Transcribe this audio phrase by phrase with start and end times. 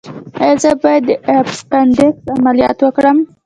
[0.43, 3.17] ایا زه باید د اپنډکس عملیات وکړم؟